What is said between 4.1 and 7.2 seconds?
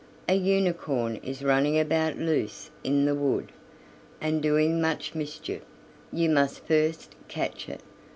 and doing much mischief; you must first